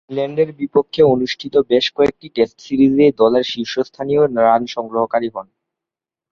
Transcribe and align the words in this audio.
ইংল্যান্ডের 0.09 0.49
বিপক্ষে 0.53 1.01
অনুষ্ঠিত 1.05 1.53
বেশ 1.69 1.85
কয়েকটি 1.95 2.27
টেস্ট 2.35 2.57
সিরিজে 2.61 3.07
দলের 3.17 3.45
শীর্ষস্থানীয় 3.45 4.23
রান 4.37 4.61
সংগ্রহকারী 4.67 5.29
হন। 5.35 5.47